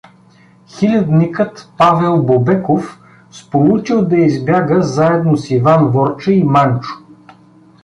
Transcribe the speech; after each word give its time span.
Хилядникът 0.67 1.71
Павел 1.77 2.23
Бобеков 2.23 2.99
сполучил 3.31 4.05
да 4.05 4.17
избяга 4.17 4.81
заедно 4.83 5.37
с 5.37 5.51
Иван 5.51 5.87
Ворча 5.87 6.31
и 6.31 6.43
Манчо. 6.43 6.95